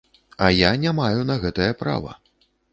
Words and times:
А 0.45 0.47
я 0.59 0.71
не 0.85 0.93
маю 1.01 1.21
на 1.33 1.37
гэтае 1.45 1.71
права. 1.85 2.19